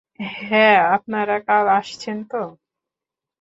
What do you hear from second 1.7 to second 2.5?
আসছেন তো?